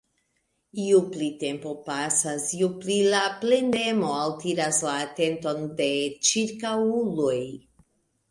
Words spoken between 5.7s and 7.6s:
de ĉirkaŭuloj.